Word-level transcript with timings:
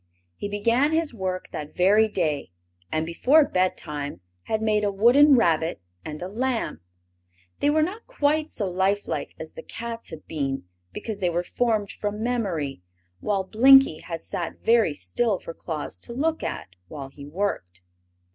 He 0.35 0.49
began 0.49 0.93
his 0.93 1.13
work 1.13 1.51
that 1.51 1.75
very 1.75 2.07
day, 2.07 2.49
and 2.91 3.05
before 3.05 3.45
bedtime 3.45 4.21
had 4.45 4.59
made 4.59 4.83
a 4.83 4.91
wooden 4.91 5.35
rabbit 5.35 5.79
and 6.03 6.23
a 6.23 6.27
lamb. 6.27 6.81
They 7.59 7.69
were 7.69 7.83
not 7.83 8.07
quite 8.07 8.49
so 8.49 8.67
lifelike 8.67 9.35
as 9.39 9.51
the 9.51 9.61
cats 9.61 10.09
had 10.09 10.25
been, 10.25 10.63
because 10.91 11.19
they 11.19 11.29
were 11.29 11.43
formed 11.43 11.91
from 11.91 12.23
memory, 12.23 12.81
while 13.19 13.43
Blinkie 13.47 13.99
had 14.01 14.23
sat 14.23 14.59
very 14.63 14.95
still 14.95 15.37
for 15.39 15.53
Claus 15.53 15.99
to 15.99 16.13
look 16.13 16.41
at 16.41 16.69
while 16.87 17.09
he 17.09 17.27
worked. 17.27 17.81